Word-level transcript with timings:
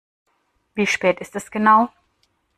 Wie 0.73 0.87
spät 0.87 1.19
ist 1.19 1.35
es 1.35 1.51
genau? 1.51 1.89